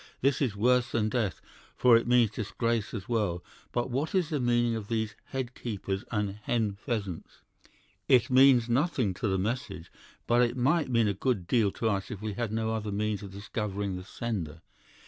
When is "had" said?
12.33-12.51